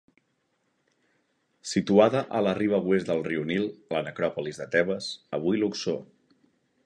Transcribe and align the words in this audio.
Situada 1.71 2.23
a 2.39 2.41
la 2.47 2.55
riba 2.61 2.79
oest 2.93 3.11
del 3.11 3.21
riu 3.29 3.45
Nil, 3.51 3.69
a 3.91 3.97
la 3.99 4.03
necròpolis 4.09 4.61
de 4.63 4.69
Tebes, 4.77 5.11
avui 5.39 5.61
Luxor. 5.67 6.01